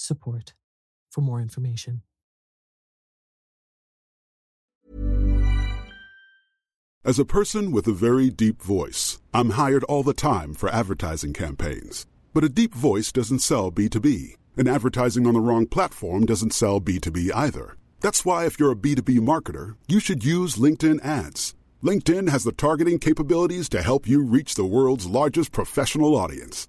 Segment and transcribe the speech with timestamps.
[0.00, 0.54] support
[1.10, 2.02] for more information.
[7.02, 11.32] As a person with a very deep voice, I'm hired all the time for advertising
[11.32, 12.06] campaigns.
[12.34, 16.78] But a deep voice doesn't sell B2B, and advertising on the wrong platform doesn't sell
[16.78, 17.76] B2B either.
[18.00, 21.54] That's why, if you're a B2B marketer, you should use LinkedIn ads.
[21.82, 26.68] LinkedIn has the targeting capabilities to help you reach the world's largest professional audience.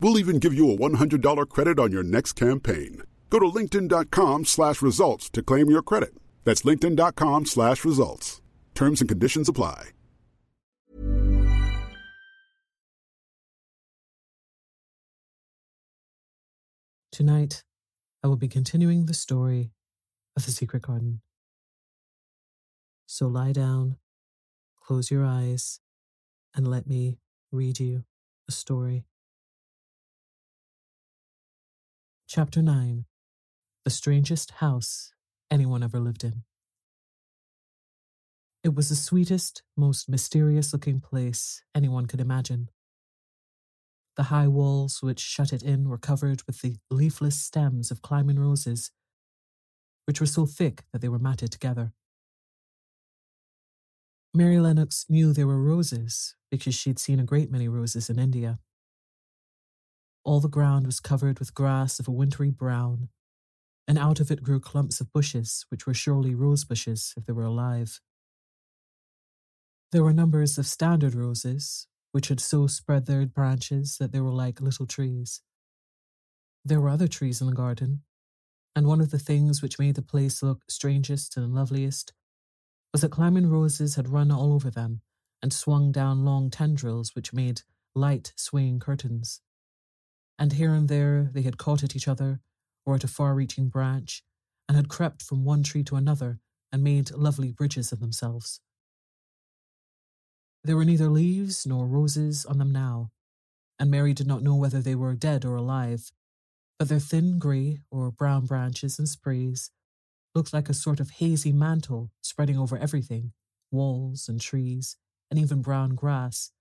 [0.00, 3.02] We'll even give you a $100 credit on your next campaign.
[3.30, 6.14] Go to linkedin.com slash results to claim your credit.
[6.44, 8.40] That's linkedin.com slash results.
[8.74, 9.90] Terms and conditions apply.
[17.16, 17.64] Tonight,
[18.22, 19.70] I will be continuing the story
[20.36, 21.22] of the secret garden.
[23.06, 23.96] So lie down,
[24.84, 25.80] close your eyes,
[26.54, 27.16] and let me
[27.50, 28.04] read you
[28.48, 29.06] a story.
[32.28, 33.04] Chapter 9
[33.84, 35.12] The Strangest House
[35.48, 36.42] Anyone Ever Lived in.
[38.64, 42.68] It was the sweetest, most mysterious looking place anyone could imagine.
[44.16, 48.40] The high walls which shut it in were covered with the leafless stems of climbing
[48.40, 48.90] roses,
[50.06, 51.92] which were so thick that they were matted together.
[54.34, 58.58] Mary Lennox knew they were roses because she'd seen a great many roses in India.
[60.26, 63.10] All the ground was covered with grass of a wintry brown,
[63.86, 67.32] and out of it grew clumps of bushes, which were surely rose bushes if they
[67.32, 68.00] were alive.
[69.92, 74.32] There were numbers of standard roses, which had so spread their branches that they were
[74.32, 75.42] like little trees.
[76.64, 78.02] There were other trees in the garden,
[78.74, 82.12] and one of the things which made the place look strangest and loveliest
[82.92, 85.02] was that climbing roses had run all over them
[85.40, 87.62] and swung down long tendrils which made
[87.94, 89.40] light swaying curtains.
[90.38, 92.40] And here and there they had caught at each other
[92.84, 94.22] or at a far reaching branch
[94.68, 96.40] and had crept from one tree to another
[96.72, 98.60] and made lovely bridges of themselves.
[100.64, 103.10] There were neither leaves nor roses on them now,
[103.78, 106.10] and Mary did not know whether they were dead or alive,
[106.78, 109.70] but their thin grey or brown branches and sprays
[110.34, 113.32] looked like a sort of hazy mantle spreading over everything
[113.70, 114.96] walls and trees,
[115.30, 116.52] and even brown grass,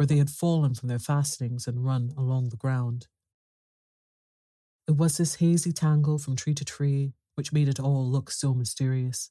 [0.00, 3.06] where they had fallen from their fastenings and run along the ground.
[4.88, 8.54] It was this hazy tangle from tree to tree which made it all look so
[8.54, 9.30] mysterious.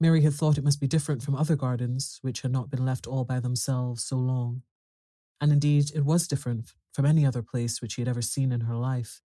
[0.00, 3.06] Mary had thought it must be different from other gardens, which had not been left
[3.06, 4.62] all by themselves so long.
[5.40, 8.62] And indeed, it was different from any other place which she had ever seen in
[8.62, 9.22] her life.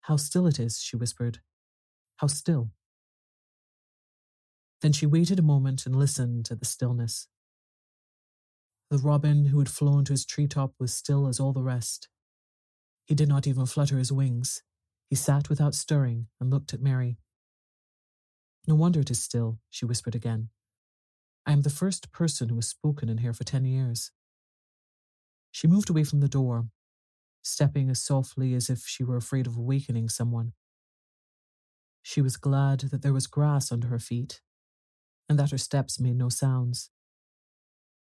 [0.00, 1.38] How still it is, she whispered.
[2.16, 2.72] How still.
[4.80, 7.28] Then she waited a moment and listened to the stillness.
[8.92, 12.08] The robin who had flown to his treetop was still as all the rest.
[13.06, 14.64] He did not even flutter his wings.
[15.08, 17.16] He sat without stirring and looked at Mary.
[18.68, 20.50] No wonder it is still, she whispered again.
[21.46, 24.10] I am the first person who has spoken in here for ten years.
[25.50, 26.66] She moved away from the door,
[27.40, 30.52] stepping as softly as if she were afraid of awakening someone.
[32.02, 34.42] She was glad that there was grass under her feet,
[35.30, 36.90] and that her steps made no sounds.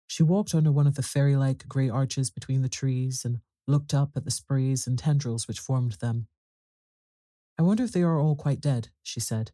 [0.09, 3.93] She walked under one of the fairy like grey arches between the trees and looked
[3.93, 6.27] up at the sprays and tendrils which formed them.
[7.59, 9.51] I wonder if they are all quite dead, she said.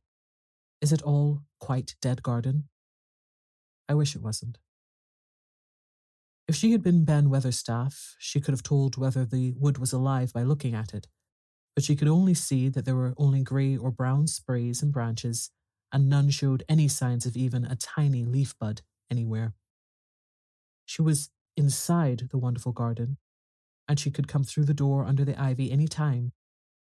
[0.80, 2.69] Is it all quite dead garden?
[3.90, 4.57] I wish it wasn't.
[6.48, 10.31] If she had been Ben Weatherstaff, she could have told whether the wood was alive
[10.31, 11.07] by looking at it,
[11.75, 15.52] but she could only see that there were only grey or brown sprays and branches,
[15.92, 18.81] and none showed any signs of even a tiny leaf bud
[19.12, 19.54] anywhere.
[20.86, 23.18] She was inside the wonderful garden,
[23.88, 26.32] and she could come through the door under the ivy any time,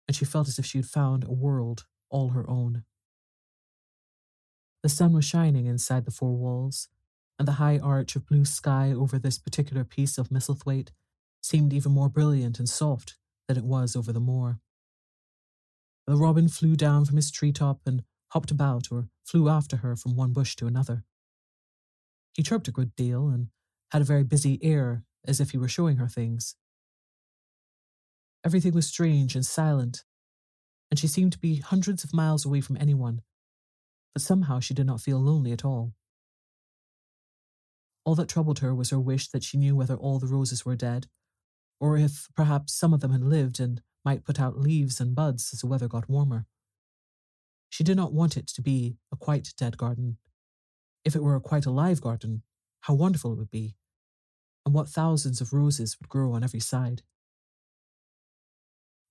[0.07, 2.85] and she felt as if she had found a world all her own.
[4.83, 6.89] The sun was shining inside the four walls,
[7.39, 10.91] and the high arch of blue sky over this particular piece of Misselthwaite
[11.41, 13.17] seemed even more brilliant and soft
[13.49, 14.61] than it was over the moor.
[16.07, 20.17] The robin flew down from his treetop and hopped about or flew after her from
[20.17, 21.05] one bush to another.
[22.35, 23.49] He chirped a good deal and
[23.93, 26.57] had a very busy air as if he were showing her things.
[28.43, 30.05] Everything was strange and silent,
[30.91, 33.21] and she seemed to be hundreds of miles away from anyone,
[34.15, 35.93] but somehow she did not feel lonely at all.
[38.07, 40.75] All that troubled her was her wish that she knew whether all the roses were
[40.75, 41.07] dead,
[41.79, 45.51] or if perhaps some of them had lived and might put out leaves and buds
[45.53, 46.47] as the weather got warmer.
[47.69, 50.17] She did not want it to be a quite dead garden.
[51.05, 52.43] If it were a quite alive garden,
[52.81, 53.77] how wonderful it would be,
[54.65, 57.03] and what thousands of roses would grow on every side.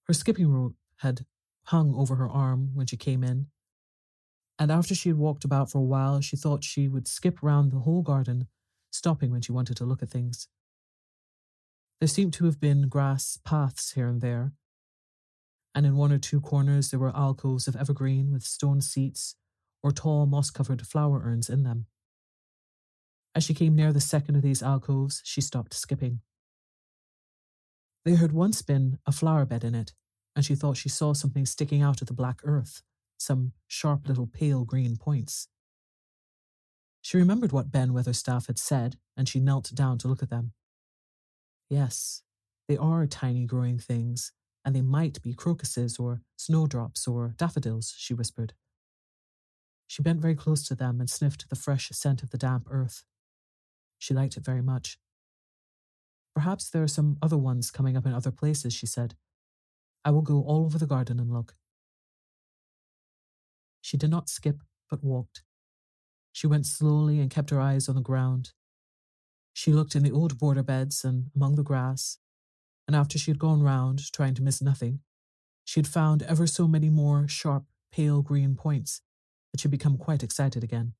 [0.06, 1.26] Her skipping rope had
[1.66, 3.48] hung over her arm when she came in,
[4.58, 7.72] and after she had walked about for a while, she thought she would skip round
[7.72, 8.48] the whole garden
[8.92, 10.48] stopping when she wanted to look at things.
[12.00, 14.54] There seemed to have been grass paths here and there,
[15.74, 19.36] and in one or two corners there were alcoves of evergreen with stone seats
[19.82, 21.86] or tall moss covered flower urns in them.
[23.34, 26.20] As she came near the second of these alcoves, she stopped skipping.
[28.04, 29.94] There had once been a flower bed in it,
[30.36, 32.82] and she thought she saw something sticking out of the black earth,
[33.18, 35.48] some sharp little pale green points.
[37.02, 40.54] She remembered what Ben Weatherstaff had said, and she knelt down to look at them.
[41.70, 42.24] Yes,
[42.68, 44.34] they are tiny growing things,
[44.66, 48.54] and they might be crocuses or snowdrops or daffodils, she whispered.
[49.88, 53.04] She bent very close to them and sniffed the fresh scent of the damp earth.
[54.02, 54.98] She liked it very much.
[56.34, 59.14] Perhaps there are some other ones coming up in other places, she said.
[60.04, 61.54] I will go all over the garden and look.
[63.80, 65.44] She did not skip, but walked.
[66.32, 68.54] She went slowly and kept her eyes on the ground.
[69.54, 72.18] She looked in the old border beds and among the grass,
[72.88, 75.02] and after she had gone round, trying to miss nothing,
[75.64, 79.02] she had found ever so many more sharp, pale green points
[79.52, 80.94] that she had become quite excited again.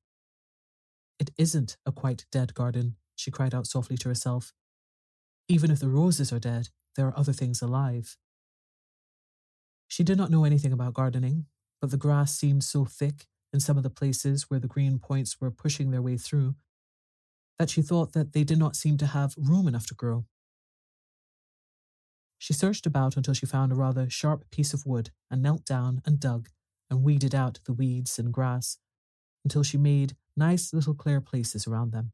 [1.22, 4.52] It isn't a quite dead garden, she cried out softly to herself.
[5.46, 8.16] Even if the roses are dead, there are other things alive.
[9.86, 11.46] She did not know anything about gardening,
[11.80, 15.40] but the grass seemed so thick in some of the places where the green points
[15.40, 16.56] were pushing their way through,
[17.56, 20.24] that she thought that they did not seem to have room enough to grow.
[22.36, 26.02] She searched about until she found a rather sharp piece of wood and knelt down
[26.04, 26.48] and dug
[26.90, 28.78] and weeded out the weeds and grass
[29.44, 32.12] until she made nice little clear places around them.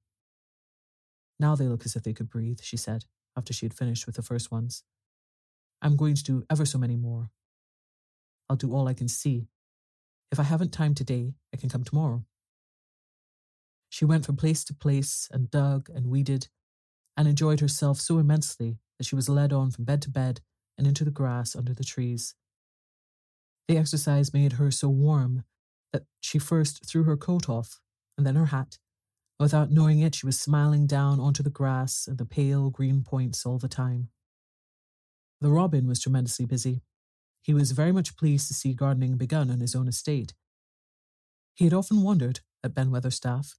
[1.40, 3.04] Now they look as if they could breathe, she said,
[3.36, 4.82] after she had finished with the first ones.
[5.80, 7.30] I'm going to do ever so many more.
[8.50, 9.48] I'll do all I can see
[10.30, 12.24] if I haven't time today, I can come tomorrow.
[13.88, 16.48] She went from place to place and dug and weeded
[17.16, 20.40] and enjoyed herself so immensely that she was led on from bed to bed
[20.76, 22.34] and into the grass under the trees.
[23.66, 25.44] The exercise made her so warm
[25.92, 27.80] that she first threw her coat off
[28.18, 28.76] and then her hat.
[29.40, 33.46] Without knowing it, she was smiling down onto the grass and the pale green points
[33.46, 34.08] all the time.
[35.40, 36.82] The robin was tremendously busy.
[37.40, 40.34] He was very much pleased to see gardening begun on his own estate.
[41.54, 43.54] He had often wondered, at Ben Weatherstaff,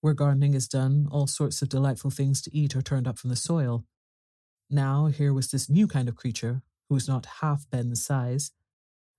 [0.00, 3.30] where gardening is done, all sorts of delightful things to eat are turned up from
[3.30, 3.84] the soil.
[4.68, 8.50] Now here was this new kind of creature, who was not half Ben's size,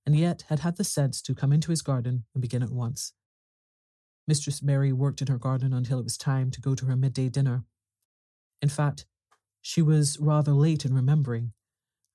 [0.06, 3.14] and yet had had the sense to come into his garden and begin at once.
[4.28, 7.30] Mistress Mary worked in her garden until it was time to go to her midday
[7.30, 7.64] dinner.
[8.62, 9.06] In fact,
[9.62, 11.54] she was rather late in remembering,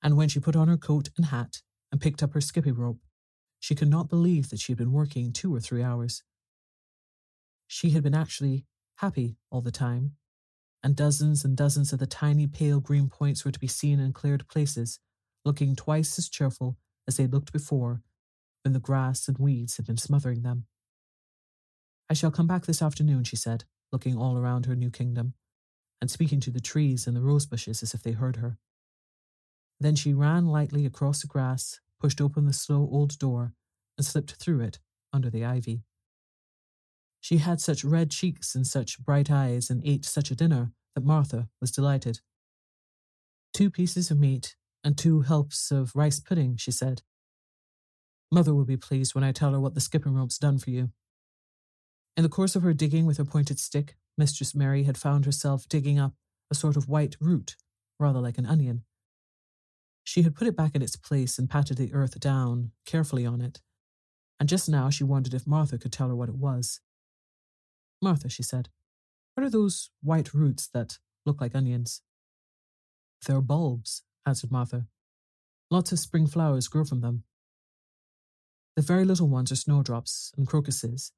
[0.02, 2.98] and when she put on her coat and hat and picked up her skipping rope,
[3.60, 6.22] she could not believe that she had been working two or three hours.
[7.66, 8.66] She had been actually
[8.96, 10.16] happy all the time,
[10.82, 14.12] and dozens and dozens of the tiny pale green points were to be seen in
[14.12, 14.98] cleared places,
[15.44, 16.76] looking twice as cheerful
[17.08, 18.02] as they looked before
[18.64, 20.66] when the grass and weeds had been smothering them.
[22.12, 25.32] I shall come back this afternoon, she said, looking all around her new kingdom,
[25.98, 28.58] and speaking to the trees and the rose bushes as if they heard her.
[29.80, 33.54] Then she ran lightly across the grass, pushed open the slow old door,
[33.96, 34.78] and slipped through it
[35.10, 35.84] under the ivy.
[37.18, 41.06] She had such red cheeks and such bright eyes and ate such a dinner that
[41.06, 42.20] Martha was delighted.
[43.54, 44.54] Two pieces of meat
[44.84, 47.00] and two helps of rice pudding, she said.
[48.30, 50.90] Mother will be pleased when I tell her what the skipping rope's done for you.
[52.16, 55.68] In the course of her digging with her pointed stick, Mistress Mary had found herself
[55.68, 56.14] digging up
[56.50, 57.56] a sort of white root,
[57.98, 58.84] rather like an onion.
[60.04, 63.40] She had put it back in its place and patted the earth down carefully on
[63.40, 63.60] it,
[64.38, 66.80] and just now she wondered if Martha could tell her what it was.
[68.02, 68.68] Martha, she said,
[69.34, 72.02] what are those white roots that look like onions?
[73.26, 74.86] They're bulbs, answered Martha.
[75.70, 77.24] Lots of spring flowers grow from them.
[78.76, 81.12] The very little ones are snowdrops and crocuses,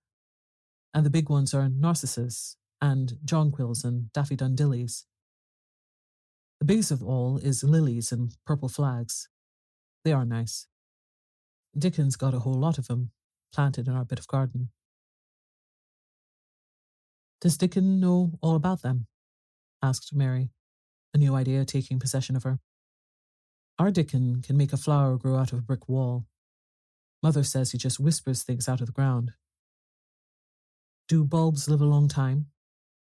[0.95, 5.05] and the big ones are narcissus and jonquils and daffodillies.
[6.61, 9.29] The biggest of all is lilies and purple flags.
[10.05, 10.69] They are nice.
[11.77, 13.11] Dickon's got a whole lot of them
[13.53, 14.71] planted in our bit of garden.
[17.41, 19.07] Does Dickon know all about them?
[19.83, 20.51] asked Mary,
[21.13, 22.61] a new idea taking possession of her.
[23.79, 26.27] Our Dickon can make a flower grow out of a brick wall.
[27.23, 29.33] Mother says he just whispers things out of the ground.
[31.07, 32.47] Do bulbs live a long time?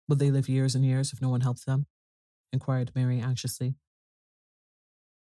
[0.07, 1.85] Will they live years and years if no one helps them?
[2.51, 3.75] inquired Mary anxiously.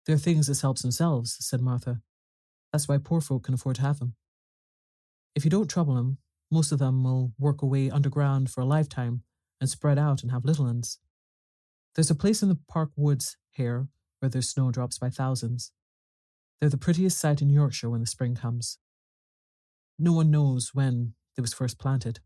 [0.04, 2.02] They're things as helps themselves, said Martha.
[2.72, 4.14] That's why poor folk can afford to have them.
[5.34, 6.18] If you don't trouble them,
[6.50, 9.22] most of them will work away underground for a lifetime
[9.60, 10.98] and spread out and have little ones.
[11.94, 15.72] There's a place in the park woods here where there's snowdrops by thousands.
[16.60, 18.78] They're the prettiest sight in Yorkshire when the spring comes.
[19.98, 22.20] No one knows when they was first planted.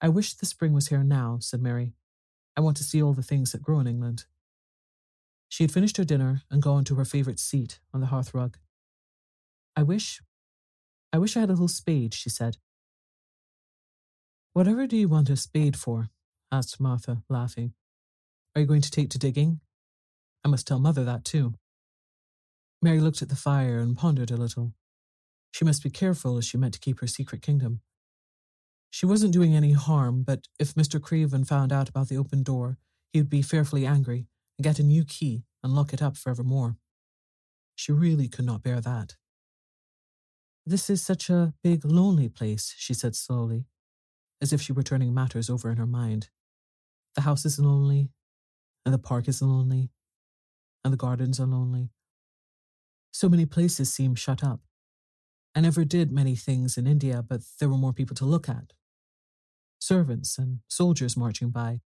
[0.00, 1.94] I wish the spring was here now, said Mary.
[2.56, 4.24] I want to see all the things that grow in England.
[5.48, 8.58] She had finished her dinner and gone to her favourite seat on the hearth rug.
[9.74, 10.20] I wish,
[11.12, 12.58] I wish I had a little spade, she said.
[14.52, 16.08] Whatever do you want a spade for?
[16.50, 17.74] asked Martha, laughing.
[18.54, 19.60] Are you going to take to digging?
[20.44, 21.54] I must tell Mother that too.
[22.80, 24.72] Mary looked at the fire and pondered a little.
[25.52, 27.80] She must be careful as she meant to keep her secret kingdom.
[28.96, 30.98] She wasn't doing any harm, but if Mr.
[30.98, 32.78] Craven found out about the open door,
[33.12, 34.26] he would be fearfully angry
[34.56, 36.78] and get a new key and lock it up forevermore.
[37.74, 39.16] She really could not bear that.
[40.64, 43.66] This is such a big, lonely place, she said slowly,
[44.40, 46.30] as if she were turning matters over in her mind.
[47.16, 48.08] The house is lonely,
[48.86, 49.90] and the park is lonely,
[50.82, 51.90] and the gardens are lonely.
[53.12, 54.60] So many places seem shut up.
[55.54, 58.72] I never did many things in India, but there were more people to look at.
[59.78, 61.80] Servants and soldiers marching by,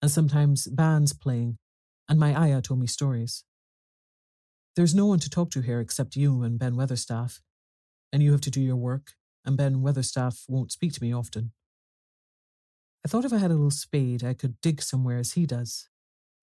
[0.00, 1.58] and sometimes bands playing
[2.08, 3.44] and my ayah told me stories.
[4.76, 7.40] There's no one to talk to here except you and Ben Weatherstaff,
[8.12, 9.12] and you have to do your work,
[9.44, 11.52] and Ben Weatherstaff won't speak to me often.
[13.04, 15.88] I thought if I had a little spade, I could dig somewhere as he does,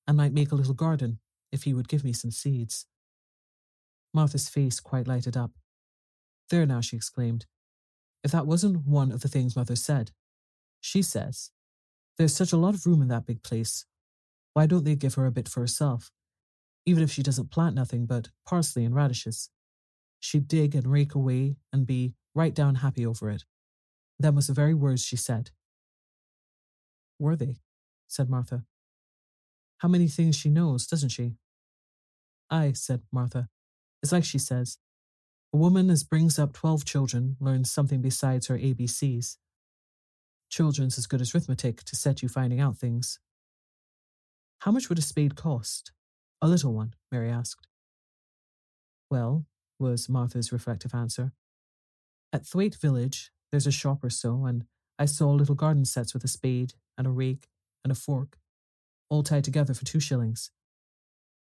[0.07, 1.19] and might make a little garden
[1.51, 2.85] if he would give me some seeds.
[4.13, 5.51] Martha's face quite lighted up.
[6.49, 7.45] There now, she exclaimed.
[8.23, 10.11] If that wasn't one of the things Mother said.
[10.81, 11.51] She says,
[12.17, 13.85] There's such a lot of room in that big place
[14.53, 16.11] why don't they give her a bit for herself?
[16.85, 19.49] Even if she doesn't plant nothing but parsley and radishes.
[20.19, 23.45] She'd dig and rake away and be right down happy over it.
[24.19, 25.51] Them was the very words she said.
[27.17, 27.57] Were they?
[28.07, 28.65] said Martha.
[29.77, 31.35] How many things she knows, doesn't she?
[32.49, 33.47] Aye, said Martha.
[34.03, 34.77] It's like she says.
[35.53, 39.37] A woman as brings up twelve children learns something besides her ABCs.
[40.51, 43.19] Children's as good as arithmetic to set you finding out things.
[44.59, 45.93] How much would a spade cost?
[46.41, 47.67] A little one, Mary asked.
[49.09, 49.45] Well,
[49.79, 51.31] was Martha's reflective answer.
[52.33, 54.65] At Thwaite Village, there's a shop or so, and
[54.99, 57.47] I saw little garden sets with a spade and a rake
[57.83, 58.37] and a fork,
[59.09, 60.51] all tied together for two shillings.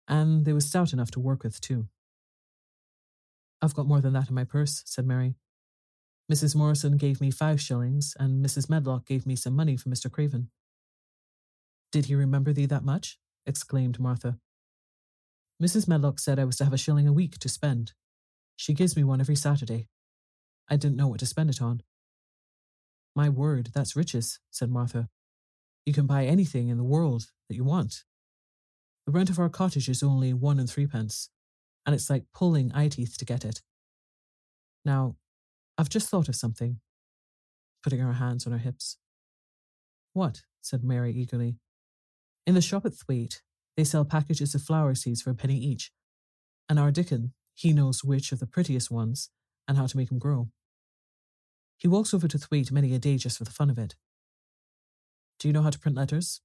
[0.06, 1.88] And they were stout enough to work with, too.
[3.60, 5.34] I've got more than that in my purse, said Mary.
[6.30, 6.54] Mrs.
[6.54, 8.70] Morrison gave me five shillings, and Mrs.
[8.70, 10.10] Medlock gave me some money from Mr.
[10.10, 10.50] Craven.
[11.90, 13.18] Did he remember thee that much?
[13.46, 14.38] exclaimed Martha.
[15.60, 15.88] Mrs.
[15.88, 17.94] Medlock said I was to have a shilling a week to spend.
[18.56, 19.88] She gives me one every Saturday.
[20.68, 21.82] I didn't know what to spend it on.
[23.16, 25.08] My word, that's riches, said Martha.
[25.84, 28.04] You can buy anything in the world that you want.
[29.04, 31.30] The rent of our cottage is only one and threepence,
[31.84, 33.62] and it's like pulling eye teeth to get it.
[34.84, 35.16] Now,
[35.80, 36.78] I've just thought of something,
[37.82, 38.98] putting her hands on her hips.
[40.12, 40.42] What?
[40.60, 41.56] said Mary eagerly.
[42.46, 43.40] In the shop at Thwaite,
[43.78, 45.90] they sell packages of flower seeds for a penny each,
[46.68, 49.30] and our Dickon, he knows which of the prettiest ones
[49.66, 50.50] and how to make 'em grow.
[51.78, 53.96] He walks over to Thwaite many a day just for the fun of it.
[55.38, 56.42] Do you know how to print letters?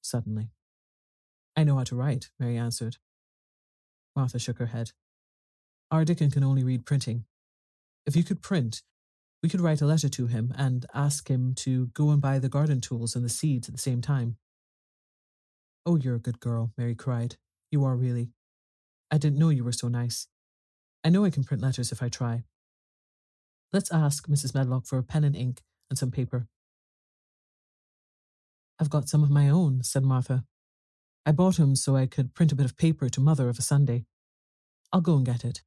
[0.00, 0.52] Suddenly.
[1.56, 2.98] I know how to write, Mary answered.
[4.14, 4.92] Martha shook her head.
[5.90, 7.26] Our Dickon can only read printing.
[8.06, 8.82] If you could print,
[9.42, 12.48] we could write a letter to him and ask him to go and buy the
[12.48, 14.36] garden tools and the seeds at the same time.
[15.86, 17.36] Oh, you're a good girl, Mary cried.
[17.70, 18.32] You are really.
[19.10, 20.28] I didn't know you were so nice.
[21.02, 22.44] I know I can print letters if I try.
[23.72, 24.54] Let's ask Mrs.
[24.54, 26.48] Medlock for a pen and ink and some paper.
[28.78, 30.44] I've got some of my own, said Martha.
[31.24, 33.62] I bought 'em so I could print a bit of paper to Mother of a
[33.62, 34.06] Sunday.
[34.92, 35.62] I'll go and get it.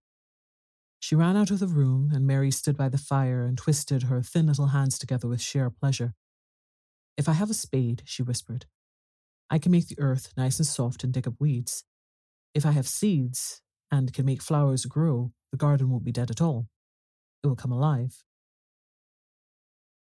[1.04, 4.22] She ran out of the room, and Mary stood by the fire and twisted her
[4.22, 6.14] thin little hands together with sheer pleasure.
[7.18, 8.68] If I have a spade, she whispered,
[9.50, 11.84] I can make the earth nice and soft and dig up weeds.
[12.54, 16.42] If I have seeds and can make flowers grow, the garden won't be dead at
[16.42, 16.70] all.
[17.44, 18.24] It will come alive.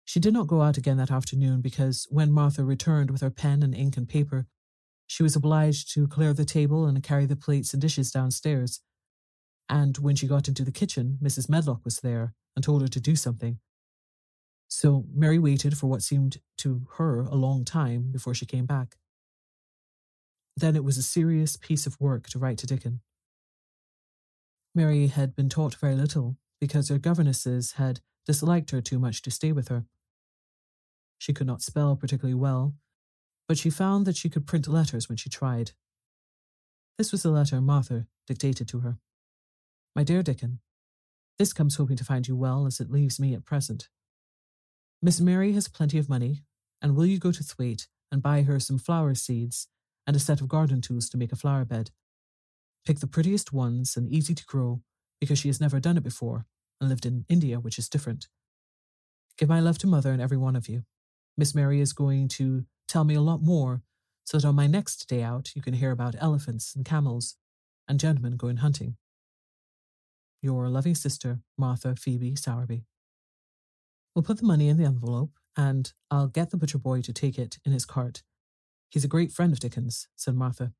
[0.04, 3.62] She did not go out again that afternoon because when Martha returned with her pen
[3.62, 4.48] and ink and paper,
[5.06, 8.82] she was obliged to clear the table and carry the plates and dishes downstairs
[9.70, 11.48] and when she got into the kitchen, Mrs.
[11.48, 13.60] Medlock was there and told her to do something.
[14.66, 18.96] So Mary waited for what seemed to her a long time before she came back.
[20.56, 23.00] Then it was a serious piece of work to write to Dickon.
[24.74, 29.30] Mary had been taught very little because her governesses had disliked her too much to
[29.30, 29.84] stay with her.
[31.18, 32.74] She could not spell particularly well,
[33.48, 35.72] but she found that she could print letters when she tried.
[36.98, 38.98] This was the letter Martha dictated to her.
[39.96, 40.60] My dear Dickon,
[41.38, 43.88] this comes hoping to find you well as it leaves me at present.
[45.02, 46.44] Miss Mary has plenty of money,
[46.80, 49.66] and will you go to Thwaite and buy her some flower seeds
[50.06, 51.90] and a set of garden tools to make a flower bed?
[52.86, 54.82] Pick the prettiest ones and easy to grow
[55.20, 56.46] because she has never done it before
[56.80, 58.28] and lived in India, which is different.
[59.36, 60.84] Give my love to mother and every one of you.
[61.36, 63.82] Miss Mary is going to tell me a lot more
[64.24, 67.36] so that on my next day out you can hear about elephants and camels
[67.88, 68.96] and gentlemen going hunting.
[70.42, 72.84] Your loving sister, Martha Phoebe Sowerby.
[74.14, 77.38] We'll put the money in the envelope, and I'll get the butcher boy to take
[77.38, 78.22] it in his cart.
[78.88, 80.72] He's a great friend of Dickon's, said Martha.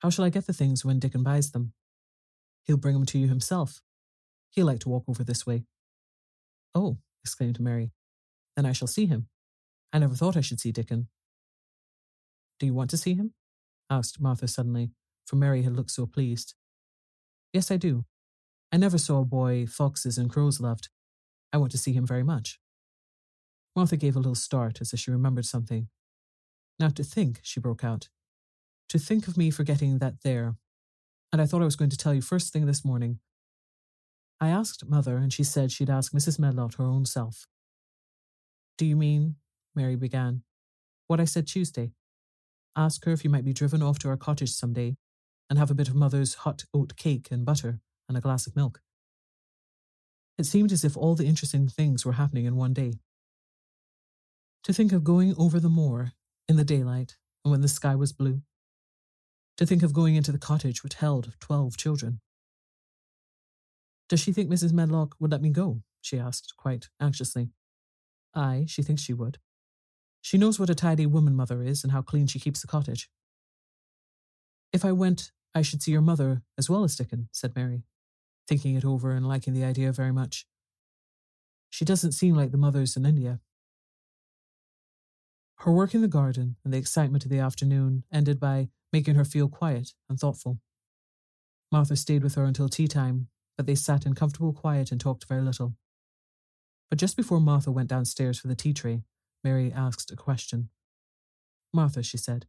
[0.00, 1.72] How shall I get the things when Dickon buys them?
[2.64, 3.80] He'll bring them to you himself.
[4.50, 5.64] He'll like to walk over this way.
[6.74, 7.92] Oh, exclaimed Mary.
[8.56, 9.28] Then I shall see him.
[9.92, 11.08] I never thought I should see Dickon.
[12.58, 13.34] Do you want to see him?
[13.88, 14.90] asked Martha suddenly,
[15.24, 16.54] for Mary had looked so pleased.
[17.52, 18.04] Yes, I do.
[18.76, 20.90] I never saw a boy foxes and crows loved.
[21.50, 22.60] I want to see him very much.
[23.74, 25.88] Martha gave a little start as if she remembered something.
[26.78, 28.10] Now to think, she broke out.
[28.90, 30.56] To think of me forgetting that there.
[31.32, 33.20] And I thought I was going to tell you first thing this morning.
[34.42, 36.38] I asked Mother, and she said she'd ask Mrs.
[36.38, 37.46] Medlock her own self.
[38.76, 39.36] Do you mean,
[39.74, 40.42] Mary began,
[41.06, 41.92] what I said Tuesday?
[42.76, 44.96] Ask her if you might be driven off to our cottage some day
[45.48, 48.56] and have a bit of Mother's hot oat cake and butter and a glass of
[48.56, 48.80] milk.
[50.38, 52.94] It seemed as if all the interesting things were happening in one day.
[54.64, 56.12] To think of going over the moor
[56.48, 58.42] in the daylight and when the sky was blue.
[59.56, 62.20] To think of going into the cottage which held twelve children.
[64.08, 64.72] Does she think Mrs.
[64.72, 65.82] Medlock would let me go?
[66.00, 67.50] she asked, quite anxiously.
[68.34, 69.38] Aye, she thinks she would.
[70.20, 73.08] She knows what a tidy woman mother is and how clean she keeps the cottage.
[74.72, 77.84] If I went, I should see your mother as well as Dickon, said Mary,
[78.48, 80.46] thinking it over and liking the idea very much.
[81.70, 83.40] She doesn't seem like the mothers in India.
[85.60, 89.24] Her work in the garden and the excitement of the afternoon ended by making her
[89.24, 90.58] feel quiet and thoughtful.
[91.72, 95.26] Martha stayed with her until tea time, but they sat in comfortable quiet and talked
[95.28, 95.74] very little.
[96.88, 99.02] But just before Martha went downstairs for the tea tray,
[99.42, 100.68] Mary asked a question.
[101.72, 102.46] Martha, she said,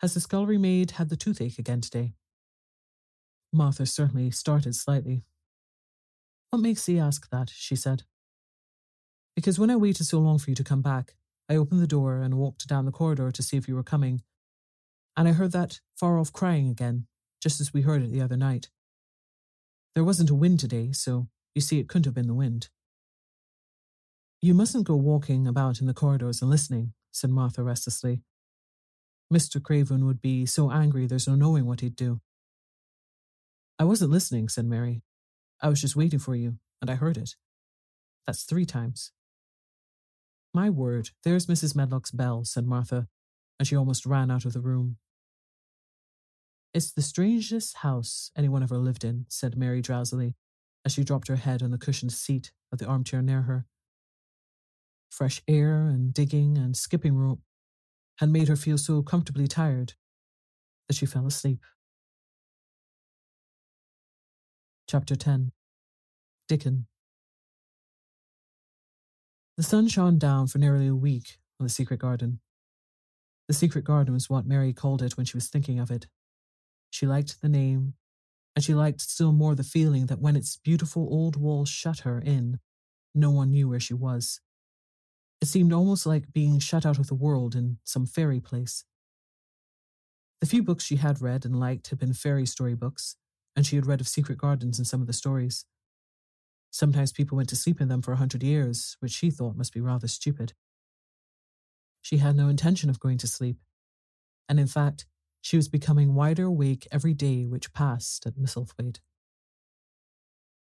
[0.00, 2.12] has the scullery maid had the toothache again today?
[3.52, 5.24] Martha certainly started slightly.
[6.50, 7.50] What makes thee ask that?
[7.50, 8.04] she said.
[9.34, 11.14] Because when I waited so long for you to come back,
[11.48, 14.22] I opened the door and walked down the corridor to see if you were coming,
[15.16, 17.06] and I heard that far off crying again,
[17.40, 18.68] just as we heard it the other night.
[19.94, 22.68] There wasn't a wind today, so you see it couldn't have been the wind.
[24.42, 28.22] You mustn't go walking about in the corridors and listening, said Martha restlessly.
[29.32, 29.62] Mr.
[29.62, 32.20] Craven would be so angry there's no knowing what he'd do.
[33.78, 35.02] I wasn't listening, said Mary.
[35.60, 37.36] I was just waiting for you, and I heard it.
[38.26, 39.12] That's three times.
[40.54, 41.76] My word, there's Mrs.
[41.76, 43.08] Medlock's bell, said Martha,
[43.58, 44.96] and she almost ran out of the room.
[46.72, 50.34] It's the strangest house anyone ever lived in, said Mary drowsily,
[50.84, 53.66] as she dropped her head on the cushioned seat of the armchair near her.
[55.10, 57.40] Fresh air and digging and skipping rope
[58.18, 59.94] had made her feel so comfortably tired
[60.88, 61.60] that she fell asleep.
[64.88, 65.50] Chapter 10
[66.46, 66.86] Dickon
[69.56, 72.38] The sun shone down for nearly a week on the secret garden.
[73.48, 76.06] The secret garden was what Mary called it when she was thinking of it.
[76.90, 77.94] She liked the name,
[78.54, 82.20] and she liked still more the feeling that when its beautiful old walls shut her
[82.20, 82.60] in,
[83.12, 84.40] no one knew where she was.
[85.40, 88.84] It seemed almost like being shut out of the world in some fairy place.
[90.40, 93.16] The few books she had read and liked had been fairy story books,
[93.56, 95.64] and she had read of secret gardens in some of the stories.
[96.70, 99.72] Sometimes people went to sleep in them for a hundred years, which she thought must
[99.72, 100.52] be rather stupid.
[102.02, 103.56] She had no intention of going to sleep,
[104.48, 105.06] and in fact,
[105.40, 108.98] she was becoming wider awake every day which passed at Misselthwaite.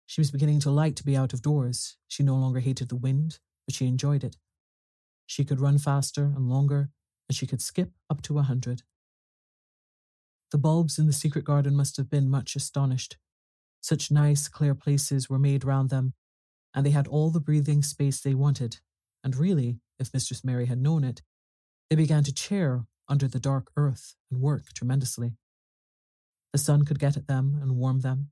[0.06, 1.98] She was beginning to like to be out of doors.
[2.08, 4.38] She no longer hated the wind, but she enjoyed it.
[5.28, 6.90] She could run faster and longer,
[7.28, 8.82] and she could skip up to a hundred.
[10.52, 13.18] The bulbs in the secret garden must have been much astonished.
[13.82, 16.14] Such nice, clear places were made round them,
[16.74, 18.80] and they had all the breathing space they wanted.
[19.24, 21.22] And really, if Mistress Mary had known it,
[21.90, 25.34] they began to chair under the dark earth and work tremendously.
[26.52, 28.32] The sun could get at them and warm them,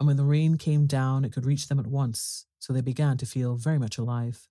[0.00, 3.18] and when the rain came down, it could reach them at once, so they began
[3.18, 4.48] to feel very much alive.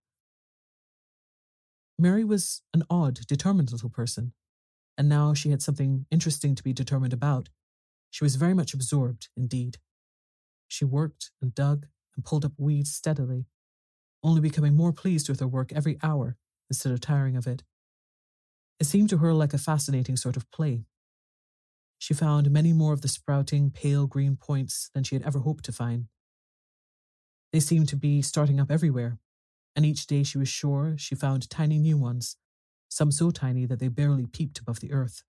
[1.98, 4.34] Mary was an odd, determined little person,
[5.00, 7.48] and now she had something interesting to be determined about.
[8.12, 9.78] She was very much absorbed, indeed.
[10.68, 13.46] She worked and dug and pulled up weeds steadily,
[14.22, 16.36] only becoming more pleased with her work every hour
[16.70, 17.64] instead of tiring of it.
[18.78, 20.84] It seemed to her like a fascinating sort of play.
[21.98, 25.64] She found many more of the sprouting, pale green points than she had ever hoped
[25.66, 26.08] to find.
[27.54, 29.18] They seemed to be starting up everywhere,
[29.78, 32.36] and each day she was sure she found tiny new ones,
[32.90, 35.24] some so tiny that they barely peeped above the earth.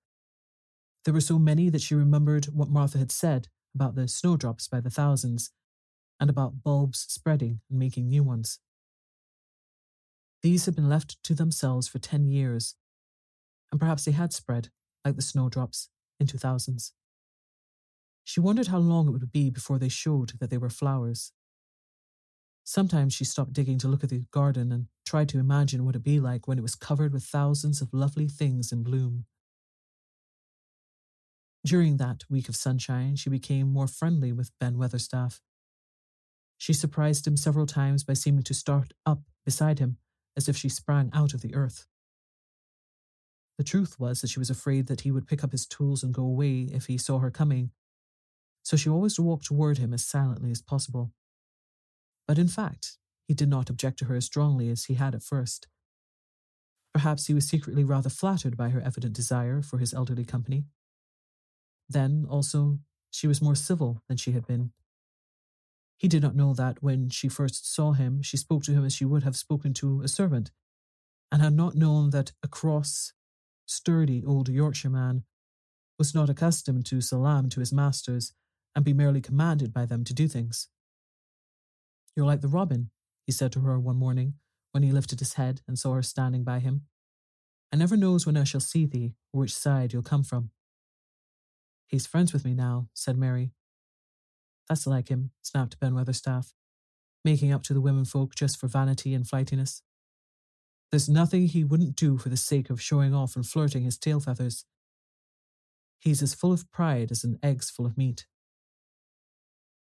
[1.05, 4.81] There were so many that she remembered what Martha had said about the snowdrops by
[4.81, 5.51] the thousands,
[6.19, 8.59] and about bulbs spreading and making new ones.
[10.43, 12.75] These had been left to themselves for ten years,
[13.71, 14.69] and perhaps they had spread,
[15.05, 16.93] like the snowdrops, into thousands.
[18.25, 21.33] She wondered how long it would be before they showed that they were flowers.
[22.71, 26.05] Sometimes she stopped digging to look at the garden and tried to imagine what it'd
[26.05, 29.25] be like when it was covered with thousands of lovely things in bloom.
[31.67, 35.41] During that week of sunshine, she became more friendly with Ben Weatherstaff.
[36.59, 39.97] She surprised him several times by seeming to start up beside him
[40.37, 41.89] as if she sprang out of the earth.
[43.59, 46.15] The truth was that she was afraid that he would pick up his tools and
[46.15, 47.73] go away if he saw her coming,
[48.63, 51.11] so she always walked toward him as silently as possible.
[52.31, 55.25] But in fact, he did not object to her as strongly as he had at
[55.25, 55.67] first.
[56.95, 60.67] Perhaps he was secretly rather flattered by her evident desire for his elderly company.
[61.89, 62.79] Then, also,
[63.11, 64.71] she was more civil than she had been.
[65.99, 68.95] He did not know that when she first saw him, she spoke to him as
[68.95, 70.53] she would have spoken to a servant,
[71.33, 73.13] and had not known that a cross,
[73.67, 75.25] sturdy old Yorkshireman
[75.99, 78.35] was not accustomed to salam to his masters
[78.77, 80.69] and be merely commanded by them to do things.
[82.17, 82.91] You're like the robin,
[83.27, 84.35] he said to her one morning
[84.73, 86.83] when he lifted his head and saw her standing by him.
[87.73, 90.51] I never knows when I shall see thee or which side you'll come from.
[91.87, 93.53] He's friends with me now, said Mary.
[94.69, 96.53] That's like him, snapped Ben Weatherstaff,
[97.25, 99.83] making up to the women folk just for vanity and flightiness.
[100.91, 104.21] There's nothing he wouldn't do for the sake of showing off and flirting his tail
[104.21, 104.65] feathers.
[106.01, 108.27] He's as full of pride as an egg's full of meat.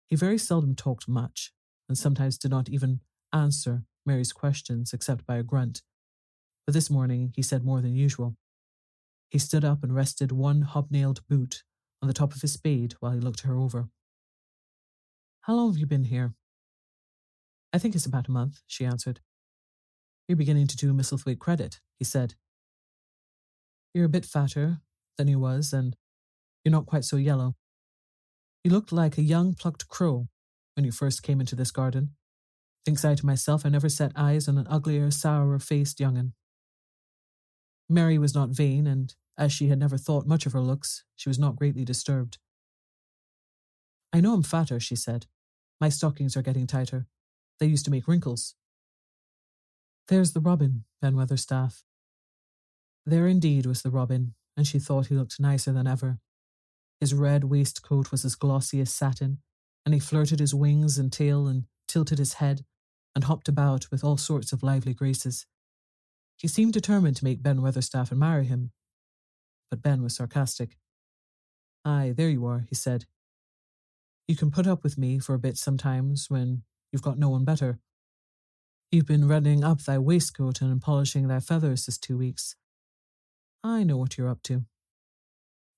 [0.07, 1.51] He very seldom talked much,
[1.87, 3.01] and sometimes did not even
[3.33, 5.81] answer Mary's questions except by a grunt.
[6.65, 8.35] But this morning he said more than usual.
[9.29, 11.63] He stood up and rested one hobnailed boot
[12.01, 13.87] on the top of his spade while he looked her over.
[15.41, 16.33] How long have you been here?
[17.73, 19.19] I think it's about a month, she answered.
[20.27, 22.35] You're beginning to do Misselthwaite credit, he said.
[23.93, 24.77] You're a bit fatter
[25.17, 25.95] than you was, and
[26.63, 27.55] you're not quite so yellow.
[28.63, 30.27] You looked like a young plucked crow
[30.75, 32.15] when you first came into this garden.
[32.85, 36.33] Thinks I to myself, I never set eyes on an uglier, sourer faced young'un.
[37.89, 41.29] Mary was not vain, and as she had never thought much of her looks, she
[41.29, 42.37] was not greatly disturbed.
[44.11, 45.27] I know I'm fatter, she said.
[45.79, 47.07] My stockings are getting tighter.
[47.59, 48.55] They used to make wrinkles.
[50.07, 51.83] There's the robin, Ben Weatherstaff.
[53.05, 56.19] There indeed was the robin, and she thought he looked nicer than ever.
[56.99, 59.39] His red waistcoat was as glossy as satin,
[59.85, 62.63] and he flirted his wings and tail and tilted his head
[63.15, 65.45] and hopped about with all sorts of lively graces.
[66.37, 68.71] He seemed determined to make Ben Weatherstaff and marry him.
[69.69, 70.77] But Ben was sarcastic.
[71.85, 73.05] Aye, there you are, he said.
[74.27, 77.43] You can put up with me for a bit sometimes when you've got no one
[77.43, 77.79] better.
[78.91, 82.55] You've been running up thy waistcoat and polishing thy feathers this two weeks.
[83.63, 84.65] I know what you're up to.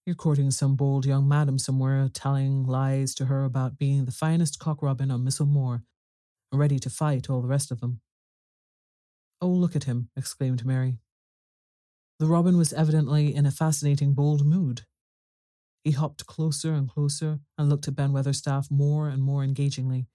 [0.05, 4.59] You're courting some bold young madam somewhere, telling lies to her about being the finest
[4.59, 5.81] cock robin on Missel Moor,
[6.51, 8.01] and ready to fight all the rest of them.
[9.41, 10.99] Oh, look at him, exclaimed Mary.
[12.19, 14.83] The robin was evidently in a fascinating, bold mood.
[15.83, 20.05] He hopped closer and closer and looked at Ben Weatherstaff more and more engagingly.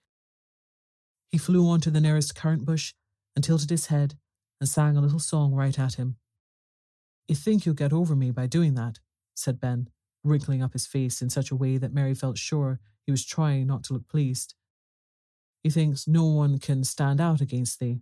[1.33, 2.95] He flew on to the nearest currant bush
[3.35, 4.15] and tilted his head
[4.61, 6.17] and sang a little song right at him.
[7.27, 9.01] You think you'll get over me by doing that,
[9.35, 9.89] said Ben,
[10.23, 13.67] wrinkling up his face in such a way that Mary felt sure he was trying
[13.67, 14.55] not to look pleased.
[15.63, 18.01] He thinks no one can stand out against thee.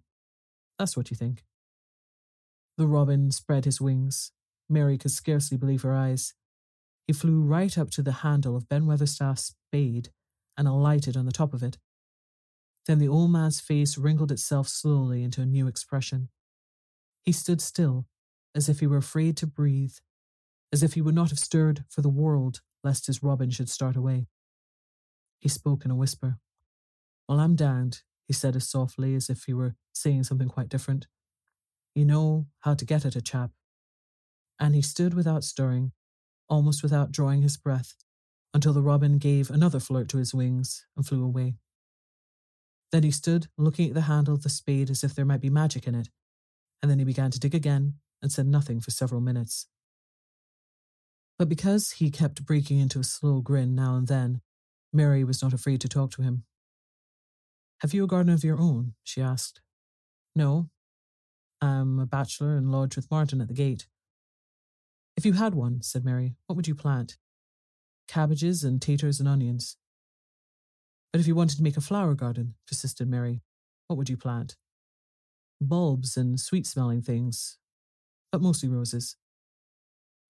[0.79, 1.45] That's what you think.
[2.77, 4.33] The robin spread his wings.
[4.69, 6.35] Mary could scarcely believe her eyes.
[7.07, 10.11] He flew right up to the handle of Ben Weatherstaff's spade
[10.57, 11.79] and alighted on the top of it.
[12.87, 16.29] Then the old man's face wrinkled itself slowly into a new expression.
[17.25, 18.07] He stood still,
[18.55, 19.97] as if he were afraid to breathe,
[20.73, 23.97] as if he would not have stirred for the world lest his robin should start
[23.97, 24.27] away.
[25.41, 26.39] He spoke in a whisper.
[27.29, 31.07] Well, I'm damned, he said as softly as if he were saying something quite different.
[31.95, 33.51] You know how to get at a chap.
[34.61, 35.93] And he stood without stirring,
[36.49, 37.95] almost without drawing his breath,
[38.55, 41.57] until the robin gave another flirt to his wings and flew away.
[42.91, 45.51] Then he stood looking at the handle of the spade as if there might be
[45.51, 46.09] magic in it,
[46.83, 49.67] and then he began to dig again and said nothing for several minutes.
[51.39, 54.41] But because he kept breaking into a slow grin now and then,
[54.93, 56.45] Mary was not afraid to talk to him.
[57.81, 58.95] Have you a garden of your own?
[59.05, 59.61] she asked.
[60.35, 60.69] No.
[61.61, 63.87] I'm a bachelor and lodge with Martin at the gate.
[65.17, 67.19] If you had one, said Mary, what would you plant?
[68.09, 69.77] Cabbages and taters and onions.
[71.13, 73.43] But if you wanted to make a flower garden, persisted Mary,
[73.87, 74.57] what would you plant?
[75.61, 77.59] Bulbs and sweet smelling things,
[78.31, 79.17] but mostly roses.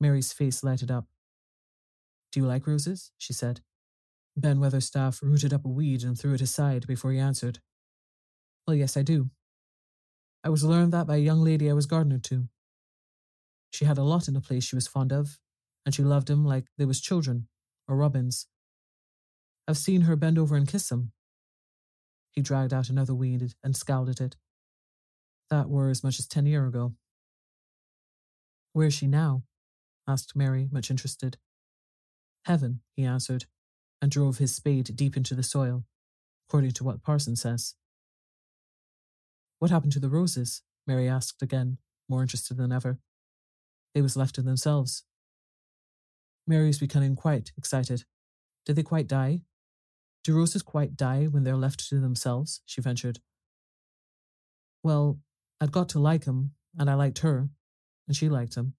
[0.01, 1.07] Mary's face lighted up.
[2.33, 3.11] Do you like roses?
[3.19, 3.61] she said.
[4.37, 7.59] Ben Weatherstaff rooted up a weed and threw it aside before he answered.
[8.67, 9.31] Well, yes, I do.
[10.45, 12.49] I was learned that by a young lady I was gardener to.
[13.71, 15.39] She had a lot in a place she was fond of,
[15.85, 17.49] and she loved him like they was children,
[17.89, 18.47] or robins.
[19.67, 21.13] I've seen her bend over and kiss him.
[22.31, 24.37] He dragged out another weed and scowled at it.
[25.51, 26.95] That were as much as ten year ago.
[28.73, 29.43] Where is she now?
[30.09, 31.37] Asked Mary, much interested.
[32.47, 33.45] Heaven, he answered,
[34.01, 35.85] and drove his spade deep into the soil,
[36.49, 37.75] according to what Parson says.
[39.59, 40.63] What happened to the roses?
[40.87, 42.99] Mary asked again, more interested than ever.
[43.95, 45.05] They was left to themselves.
[46.47, 48.05] Mary was becoming quite excited.
[48.65, 49.43] Did they quite die?
[50.25, 52.63] Do roses quite die when they're left to themselves?
[52.65, 53.21] she ventured.
[54.83, 55.19] Well,
[55.61, 57.51] I'd got to like him, and I liked her,
[58.07, 58.75] and she liked him,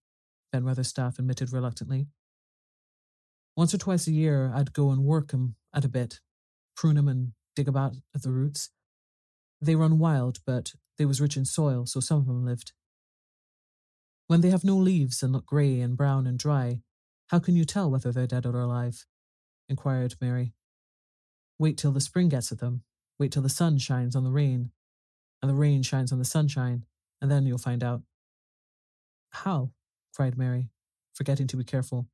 [0.52, 2.08] Ben Weatherstaff admitted reluctantly.
[3.56, 6.22] Once or twice a year, I'd go and work 'em at a bit,
[6.76, 8.70] prune 'em and dig about at the roots.
[9.62, 12.74] They run wild, but they was rich in soil, so some of 'em lived.
[14.28, 16.84] When they have no leaves and look grey and brown and dry,
[17.28, 19.06] how can you tell whether they're dead or alive?
[19.68, 20.54] inquired Mary.
[21.58, 22.84] Wait till the spring gets at them.
[23.18, 24.72] Wait till the sun shines on the rain,
[25.42, 26.86] and the rain shines on the sunshine,
[27.22, 28.04] and then you'll find out.
[29.32, 29.74] How?
[30.20, 30.68] Cried Mary,
[31.14, 32.10] forgetting to be careful.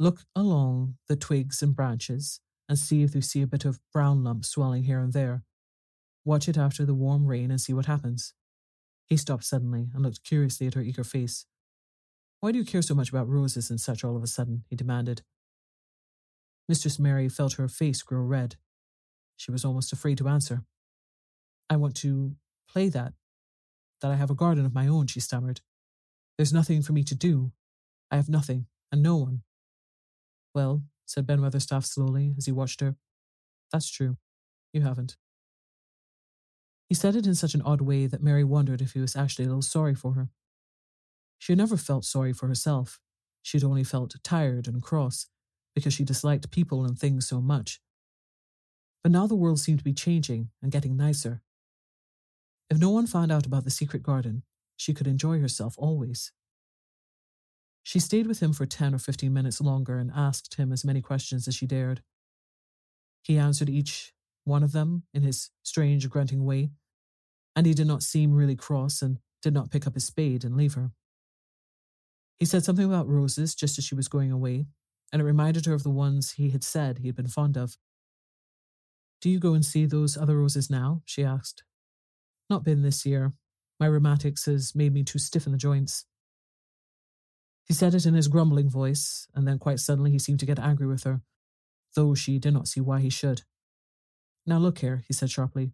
[0.00, 4.24] Look along the twigs and branches and see if you see a bit of brown
[4.24, 5.44] lump swelling here and there.
[6.24, 8.34] Watch it after the warm rain and see what happens.
[9.06, 11.46] He stopped suddenly and looked curiously at her eager face.
[12.40, 14.64] Why do you care so much about roses and such all of a sudden?
[14.68, 15.22] he demanded.
[16.68, 18.56] Mistress Mary felt her face grow red.
[19.36, 20.64] She was almost afraid to answer.
[21.70, 22.34] I want to
[22.68, 23.12] play that,
[24.00, 25.60] that I have a garden of my own, she stammered.
[26.38, 27.52] There's nothing for me to do.
[28.10, 29.42] I have nothing, and no one.
[30.54, 32.96] Well, said Ben Weatherstaff slowly as he watched her,
[33.72, 34.16] that's true.
[34.72, 35.16] You haven't.
[36.88, 39.44] He said it in such an odd way that Mary wondered if he was actually
[39.44, 40.30] a little sorry for her.
[41.38, 42.98] She had never felt sorry for herself.
[43.42, 45.26] She had only felt tired and cross
[45.74, 47.80] because she disliked people and things so much.
[49.02, 51.42] But now the world seemed to be changing and getting nicer.
[52.70, 54.42] If no one found out about the secret garden,
[54.78, 56.32] she could enjoy herself always.
[57.82, 61.02] She stayed with him for 10 or 15 minutes longer and asked him as many
[61.02, 62.02] questions as she dared.
[63.22, 64.14] He answered each
[64.44, 66.70] one of them in his strange grunting way,
[67.56, 70.56] and he did not seem really cross and did not pick up his spade and
[70.56, 70.92] leave her.
[72.38, 74.66] He said something about roses just as she was going away,
[75.12, 77.76] and it reminded her of the ones he had said he had been fond of.
[79.20, 81.02] Do you go and see those other roses now?
[81.04, 81.64] she asked.
[82.48, 83.32] Not been this year.
[83.80, 86.04] My rheumatics has made me too stiff in the joints.
[87.64, 90.58] He said it in his grumbling voice, and then quite suddenly he seemed to get
[90.58, 91.20] angry with her,
[91.94, 93.42] though she did not see why he should.
[94.46, 95.72] Now look here, he said sharply.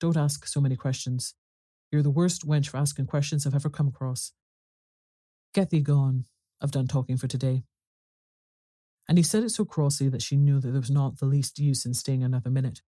[0.00, 1.34] Don't ask so many questions.
[1.90, 4.32] You're the worst wench for asking questions I've ever come across.
[5.52, 6.26] Get thee gone.
[6.60, 7.64] I've done talking for today.
[9.08, 11.58] And he said it so crossly that she knew that there was not the least
[11.58, 12.82] use in staying another minute.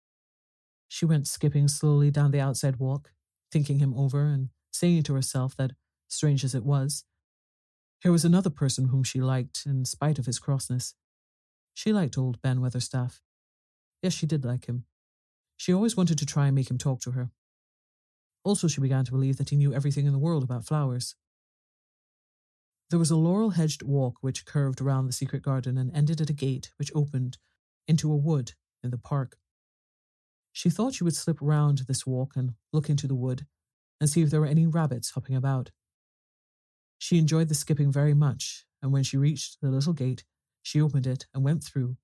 [0.88, 3.12] She went skipping slowly down the outside walk,
[3.52, 5.72] thinking him over and saying to herself that,
[6.08, 7.04] strange as it was,
[8.02, 10.94] here was another person whom she liked in spite of his crossness.
[11.74, 13.20] She liked old Ben Weatherstaff.
[14.02, 14.86] Yes, she did like him.
[15.58, 17.32] She always wanted to try and make him talk to her.
[18.46, 21.16] Also, she began to believe that he knew everything in the world about flowers.
[22.90, 26.30] There was a laurel hedged walk which curved round the secret garden and ended at
[26.30, 27.38] a gate which opened
[27.88, 29.38] into a wood in the park.
[30.60, 33.46] She thought she would slip round this walk and look into the wood
[34.02, 35.72] and see if there were any rabbits hopping about.
[36.98, 40.26] She enjoyed the skipping very much, and when she reached the little gate,
[40.62, 41.96] she opened it and went through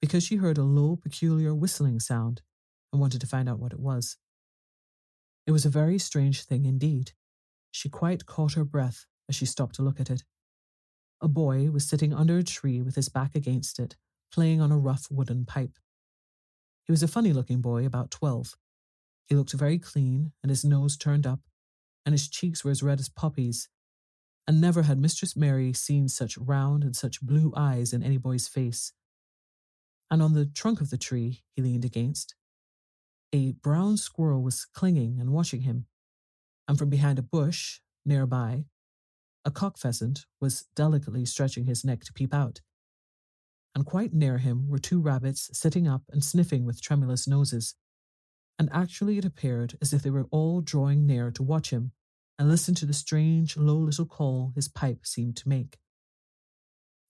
[0.00, 2.42] because she heard a low, peculiar whistling sound
[2.92, 4.16] and wanted to find out what it was.
[5.46, 7.12] It was a very strange thing indeed.
[7.70, 10.24] She quite caught her breath as she stopped to look at it.
[11.20, 13.94] A boy was sitting under a tree with his back against it,
[14.32, 15.78] playing on a rough wooden pipe.
[16.86, 18.56] He was a funny looking boy, about twelve.
[19.26, 21.40] He looked very clean, and his nose turned up,
[22.04, 23.68] and his cheeks were as red as poppies,
[24.46, 28.48] and never had Mistress Mary seen such round and such blue eyes in any boy's
[28.48, 28.92] face.
[30.10, 32.34] And on the trunk of the tree he leaned against,
[33.32, 35.86] a brown squirrel was clinging and watching him,
[36.68, 38.66] and from behind a bush near by,
[39.46, 42.60] a cock pheasant was delicately stretching his neck to peep out.
[43.74, 47.74] And quite near him were two rabbits sitting up and sniffing with tremulous noses.
[48.58, 51.92] And actually it appeared as if they were all drawing near to watch him
[52.38, 55.78] and listen to the strange, low little call his pipe seemed to make.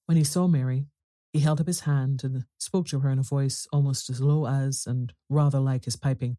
[0.06, 0.86] When he saw Mary,
[1.32, 4.46] he held up his hand and spoke to her in a voice almost as low
[4.46, 6.36] as and rather like his piping.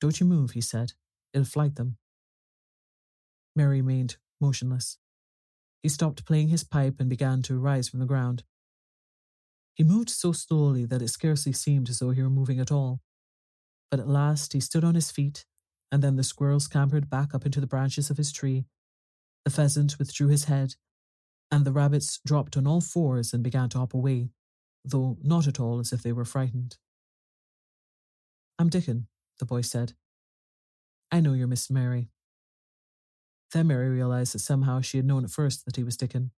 [0.00, 0.92] Don't you move, he said.
[1.32, 1.96] It'll fright them.
[3.56, 4.98] Mary remained motionless.
[5.82, 8.44] He stopped playing his pipe and began to rise from the ground.
[9.74, 13.00] He moved so slowly that it scarcely seemed as though he were moving at all.
[13.90, 15.44] But at last he stood on his feet
[15.92, 18.66] and then the squirrel scampered back up into the branches of his tree.
[19.44, 20.74] The pheasant withdrew his head,
[21.50, 24.30] and the rabbits dropped on all fours and began to hop away,
[24.84, 26.76] though not at all as if they were frightened.
[28.58, 29.94] I'm Dickon, the boy said.
[31.10, 32.10] I know you're Miss Mary.
[33.52, 36.30] Then Mary realized that somehow she had known at first that he was Dickon.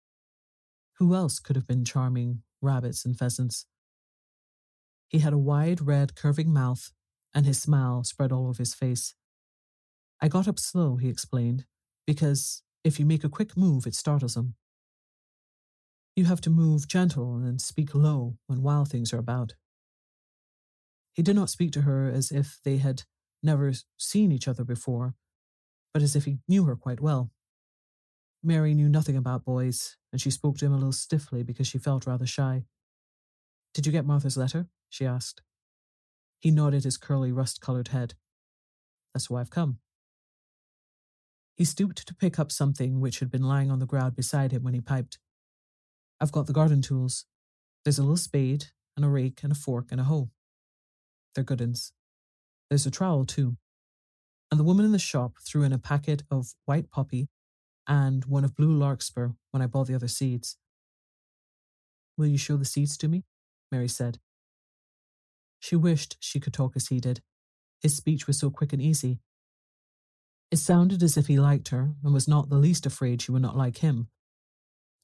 [0.99, 3.67] Who else could have been charming rabbits and pheasants?
[5.09, 6.93] He had a wide, red, curving mouth,
[7.35, 9.15] and his smile spread all over his face.
[10.21, 11.65] I got up slow, he explained,
[12.07, 14.55] because if you make a quick move, it startles them.
[16.15, 19.55] You have to move gentle and speak low when wild things are about.
[21.13, 23.03] He did not speak to her as if they had
[23.43, 25.15] never seen each other before,
[25.93, 27.31] but as if he knew her quite well.
[28.43, 31.79] Mary knew nothing about boys, and she spoke to him a little stiffly because she
[31.79, 32.65] felt rather shy.
[33.75, 34.69] Did you get Martha's letter?
[34.89, 35.43] she asked.
[36.39, 38.15] He nodded his curly, rust colored head.
[39.13, 39.79] That's why I've come.
[41.55, 44.63] He stooped to pick up something which had been lying on the ground beside him
[44.63, 45.19] when he piped.
[46.19, 47.27] I've got the garden tools.
[47.85, 50.31] There's a little spade, and a rake, and a fork, and a hoe.
[51.35, 51.93] They're good uns.
[52.71, 53.59] There's a trowel, too.
[54.51, 57.29] And the woman in the shop threw in a packet of white poppy
[57.91, 60.57] and one of blue larkspur when I bought the other seeds.
[62.17, 63.25] Will you show the seeds to me?
[63.71, 64.19] Mary said.
[65.59, 67.21] She wished she could talk as he did.
[67.83, 69.21] His speech was so quick and easy,
[70.51, 73.43] it sounded as if he liked her and was not the least afraid she would
[73.43, 74.09] not like him,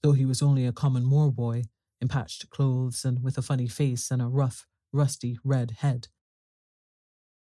[0.03, 1.65] though he was only a common moor boy
[2.01, 6.09] in patched clothes and with a funny face and a rough, rusty red head.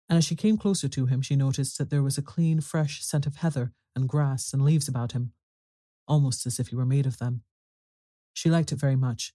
[0.07, 3.03] And as she came closer to him, she noticed that there was a clean, fresh
[3.03, 5.33] scent of heather and grass and leaves about him,
[6.07, 7.43] almost as if he were made of them.
[8.33, 9.33] She liked it very much,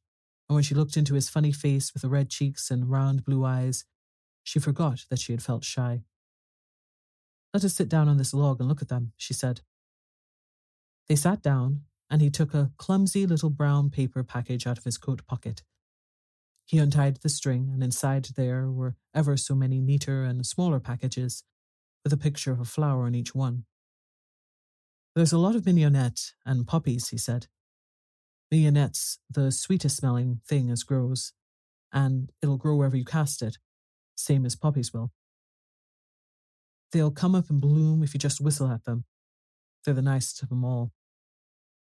[0.48, 3.44] and when she looked into his funny face with the red cheeks and round blue
[3.44, 3.84] eyes,
[4.42, 6.02] she forgot that she had felt shy.
[7.52, 9.60] Let us sit down on this log and look at them, she said.
[11.08, 14.98] They sat down, and he took a clumsy little brown paper package out of his
[14.98, 15.62] coat pocket.
[16.66, 21.44] He untied the string, and inside there were ever so many neater and smaller packages,
[22.02, 23.64] with a picture of a flower on each one.
[25.14, 27.46] There's a lot of mignonette and poppies, he said.
[28.50, 31.32] Mignonette's the sweetest smelling thing as grows,
[31.92, 33.58] and it'll grow wherever you cast it,
[34.16, 35.12] same as poppies will.
[36.90, 39.04] They'll come up and bloom if you just whistle at them.
[39.84, 40.92] They're the nicest of them all.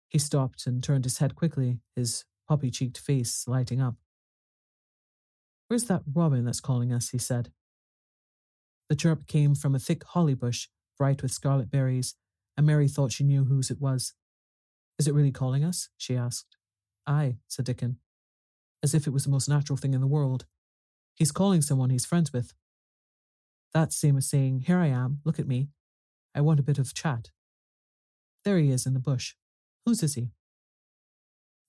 [0.10, 3.96] He stopped and turned his head quickly, his poppy cheeked face lighting up.
[5.68, 7.10] Where's that robin that's calling us?
[7.10, 7.52] he said.
[8.90, 12.16] The chirp came from a thick holly bush, bright with scarlet berries,
[12.58, 14.14] and Mary thought she knew whose it was.
[14.98, 15.90] Is it really calling us?
[15.96, 16.58] she asked.
[17.06, 18.00] Aye, said Dickon,
[18.84, 20.46] as if it was the most natural thing in the world.
[21.16, 22.54] He's calling someone he's friends with.
[23.74, 25.70] That's same as saying, Here I am, look at me.
[26.36, 27.30] I want a bit of chat.
[28.44, 29.36] There he is in the bush.
[29.86, 30.32] Whose is he?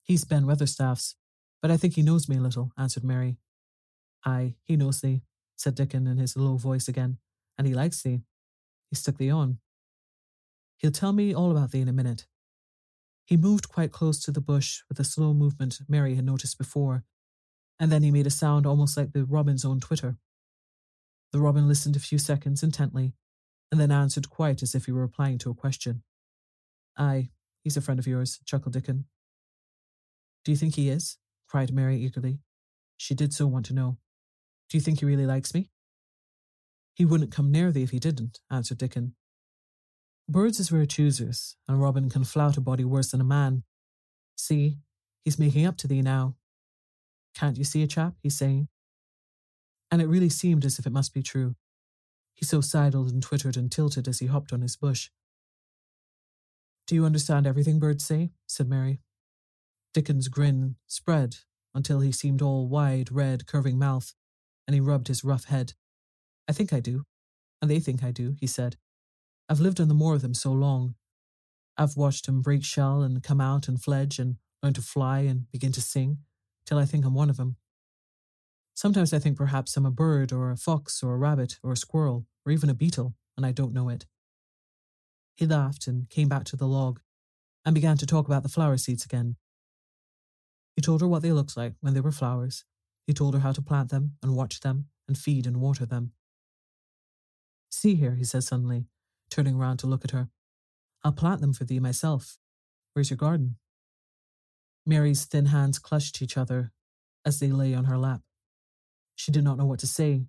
[0.02, 1.16] He's Ben Weatherstaff's,
[1.60, 3.36] but I think he knows me a little, answered Mary.
[4.24, 5.22] Aye, he knows thee,
[5.56, 7.18] said Dickon in his low voice again,
[7.56, 8.22] and he likes thee.
[8.90, 9.58] He stuck thee on.
[10.78, 12.26] He'll tell me all about thee in a minute.
[13.24, 17.04] He moved quite close to the bush with a slow movement Mary had noticed before,
[17.78, 20.16] and then he made a sound almost like the robin's own twitter.
[21.32, 23.14] The robin listened a few seconds intently,
[23.70, 26.02] and then answered quite as if he were replying to a question.
[26.96, 27.30] Aye,
[27.62, 29.04] he's a friend of yours, chuckled Dickon.
[30.44, 31.18] Do you think he is?
[31.48, 32.38] cried Mary eagerly.
[32.96, 33.98] She did so want to know.
[34.70, 35.70] Do you think he really likes me?
[36.94, 39.14] He wouldn't come near thee if he didn't, answered Dickon.
[40.30, 43.62] Birds is rare choosers, and Robin can flout a body worse than a man.
[44.36, 44.76] See,
[45.24, 46.36] he's making up to thee now.
[47.34, 48.14] Can't you see a chap?
[48.22, 48.68] he's saying.
[49.90, 51.54] And it really seemed as if it must be true.
[52.34, 55.08] He so sidled and twittered and tilted as he hopped on his bush.
[56.86, 58.32] Do you understand everything birds say?
[58.46, 59.00] said Mary.
[59.94, 61.36] Dickon's grin spread
[61.74, 64.12] until he seemed all wide, red, curving mouth,
[64.66, 65.72] and he rubbed his rough head.
[66.46, 67.04] I think I do,
[67.62, 68.76] and they think I do, he said.
[69.48, 70.94] I've lived on the moor of them so long.
[71.76, 75.50] I've watched them break shell and come out and fledge and learn to fly and
[75.50, 76.18] begin to sing,
[76.66, 77.56] till I think I'm one of them.
[78.74, 81.76] Sometimes I think perhaps I'm a bird or a fox or a rabbit or a
[81.76, 84.06] squirrel or even a beetle, and I don't know it.
[85.34, 87.00] He laughed and came back to the log
[87.64, 89.36] and began to talk about the flower seeds again.
[90.74, 92.64] He told her what they looked like when they were flowers.
[93.06, 96.12] He told her how to plant them and watch them and feed and water them.
[97.70, 98.86] See here, he said suddenly,
[99.30, 100.28] turning round to look at her.
[101.04, 102.38] I'll plant them for thee myself.
[102.92, 103.56] Where's your garden?
[104.84, 106.72] Mary's thin hands clutched each other
[107.24, 108.22] as they lay on her lap.
[109.14, 110.26] She did not know what to say,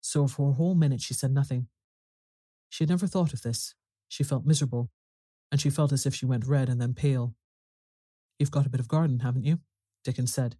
[0.00, 1.68] so for a whole minute she said nothing.
[2.68, 3.74] She had never thought of this,
[4.08, 4.90] she felt miserable,
[5.52, 7.34] and she felt as if she went red and then pale.
[8.38, 9.60] You've got a bit of garden, haven't you?
[10.04, 10.56] Dickon said.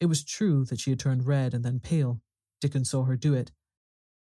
[0.00, 2.20] It was true that she had turned red and then pale.
[2.60, 3.52] Dickon saw her do it.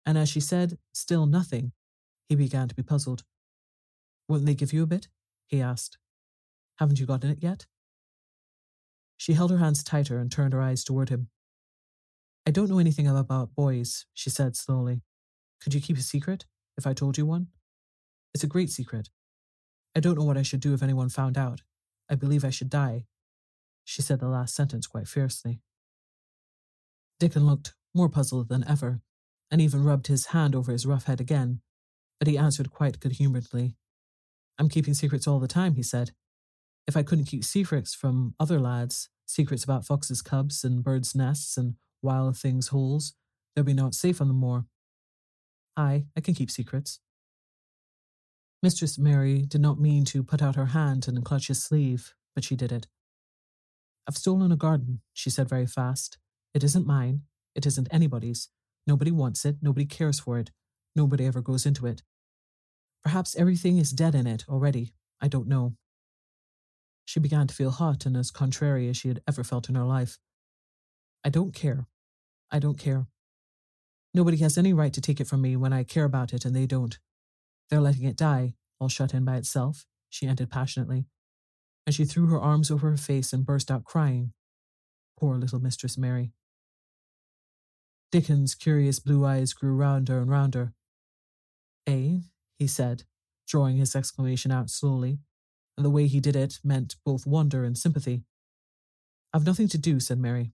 [0.05, 1.72] And as she said, still nothing,
[2.29, 3.24] he began to be puzzled.
[4.29, 5.09] Won't they give you a bit?
[5.47, 5.99] he asked.
[6.79, 7.66] Haven't you got in it yet?
[9.16, 11.29] She held her hands tighter and turned her eyes toward him.
[12.47, 15.03] I don't know anything about boys, she said slowly.
[15.62, 16.45] Could you keep a secret
[16.77, 17.49] if I told you one?
[18.35, 19.09] It's a great secret.
[19.97, 21.62] I don't know what I should do if anyone found out.
[22.11, 23.07] I believe I should die.
[23.85, 25.61] She said the last sentence quite fiercely.
[27.18, 29.01] Dickon looked more puzzled than ever,
[29.51, 31.62] and even rubbed his hand over his rough head again,
[32.18, 33.76] but he answered quite good humouredly.
[34.58, 36.12] I'm keeping secrets all the time, he said.
[36.86, 41.56] If I couldn't keep secrets from other lads, secrets about foxes' cubs and birds' nests
[41.56, 43.14] and wild things' holes,
[43.54, 44.66] there'd be naught safe on the moor.
[45.76, 47.00] Aye, I can keep secrets.
[48.62, 52.44] Mistress Mary did not mean to put out her hand and clutch his sleeve, but
[52.44, 52.86] she did it.
[54.08, 56.18] I've stolen a garden, she said very fast.
[56.54, 57.22] It isn't mine.
[57.54, 58.48] It isn't anybody's.
[58.86, 59.56] Nobody wants it.
[59.60, 60.50] Nobody cares for it.
[60.97, 62.03] Nobody ever goes into it.
[63.05, 64.94] Perhaps everything is dead in it already.
[65.20, 65.74] I don't know.
[67.05, 69.84] She began to feel hot and as contrary as she had ever felt in her
[69.84, 70.18] life.
[71.22, 71.86] I don't care.
[72.51, 73.07] I don't care.
[74.14, 76.57] Nobody has any right to take it from me when I care about it and
[76.57, 76.99] they don't.
[77.68, 81.05] They're letting it die, all shut in by itself, she ended passionately.
[81.86, 84.32] And she threw her arms over her face and burst out crying.
[85.18, 86.32] Poor little Mistress Mary.
[88.11, 90.72] Dickon's curious blue eyes grew rounder and rounder.
[91.87, 92.18] Eh?
[92.59, 93.05] he said,
[93.47, 95.18] drawing his exclamation out slowly,
[95.76, 98.24] and the way he did it meant both wonder and sympathy.
[99.32, 100.53] I've nothing to do, said Mary.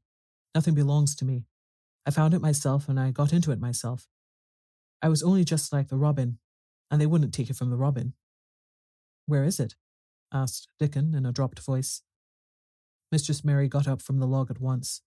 [0.55, 1.47] Nothing belongs to me.
[2.05, 4.09] I found it myself and I got into it myself.
[5.01, 6.39] I was only just like the robin,
[6.91, 8.15] and they wouldn't take it from the robin.
[9.27, 9.75] Where is it?
[10.33, 12.03] asked Dickon in a dropped voice.
[13.11, 15.03] Mistress Mary got up from the log at once.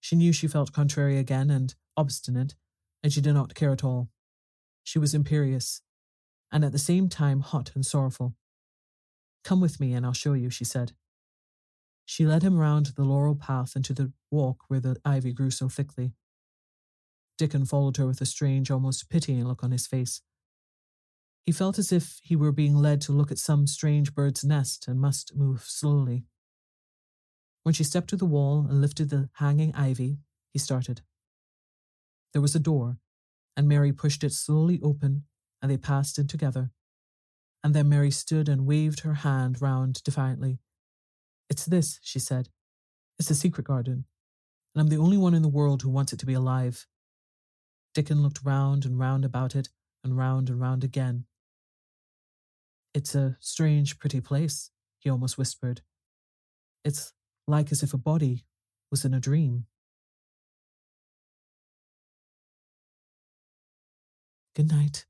[0.00, 2.54] She knew she felt contrary again and obstinate,
[3.02, 4.08] and she did not care at all.
[4.82, 5.82] She was imperious,
[6.50, 8.34] and at the same time hot and sorrowful.
[9.44, 10.92] Come with me, and I'll show you, she said.
[12.04, 15.68] She led him round the laurel path into the walk where the ivy grew so
[15.68, 16.12] thickly.
[17.38, 20.22] Dickon followed her with a strange, almost pitying look on his face.
[21.46, 24.86] He felt as if he were being led to look at some strange bird's nest
[24.88, 26.26] and must move slowly.
[27.62, 30.18] When she stepped to the wall and lifted the hanging ivy,
[30.52, 31.02] he started.
[32.32, 32.98] There was a door,
[33.56, 35.24] and Mary pushed it slowly open,
[35.60, 36.70] and they passed in together.
[37.62, 40.60] And then Mary stood and waved her hand round defiantly.
[41.48, 42.48] It's this, she said.
[43.18, 44.06] It's the secret garden,
[44.74, 46.86] and I'm the only one in the world who wants it to be alive.
[47.92, 49.68] Dickon looked round and round about it,
[50.02, 51.26] and round and round again.
[52.94, 55.82] It's a strange, pretty place, he almost whispered.
[56.84, 57.12] It's
[57.46, 58.46] like as if a body
[58.90, 59.66] was in a dream.
[64.60, 65.09] Good night.